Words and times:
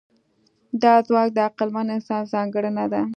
دا 0.81 0.93
ځواک 1.07 1.29
د 1.33 1.37
عقلمن 1.47 1.87
انسان 1.95 2.21
ځانګړنه 2.33 2.85
ده. 2.93 3.01